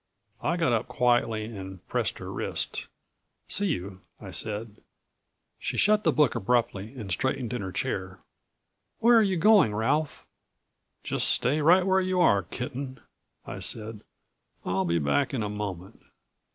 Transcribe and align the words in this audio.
I 0.41 0.57
got 0.57 0.73
up 0.73 0.87
quietly 0.87 1.45
and 1.45 1.87
pressed 1.87 2.17
her 2.17 2.33
wrist. 2.33 2.87
"See 3.47 3.67
you," 3.67 4.01
I 4.19 4.31
said. 4.31 4.77
She 5.59 5.77
shut 5.77 6.03
the 6.03 6.11
book 6.11 6.33
abruptly 6.33 6.95
and 6.95 7.11
straightened 7.11 7.53
in 7.53 7.61
her 7.61 7.71
chair. 7.71 8.17
"Where 8.97 9.15
are 9.19 9.21
you 9.21 9.37
going, 9.37 9.75
Ralph?" 9.75 10.25
"Just 11.03 11.29
stay 11.29 11.61
right 11.61 11.85
where 11.85 12.01
you 12.01 12.19
are, 12.19 12.41
kitten," 12.41 12.99
I 13.45 13.59
said. 13.59 14.01
"I'll 14.65 14.85
be 14.85 14.97
back 14.97 15.35
in 15.35 15.43
a 15.43 15.49
moment." 15.49 16.01